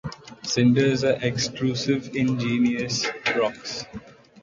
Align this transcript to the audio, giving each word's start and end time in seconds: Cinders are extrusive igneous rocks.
Cinders 0.41 1.03
are 1.03 1.11
extrusive 1.21 2.15
igneous 2.15 3.05
rocks. 3.35 3.85